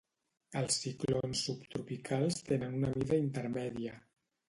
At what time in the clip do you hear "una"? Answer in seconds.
2.83-2.93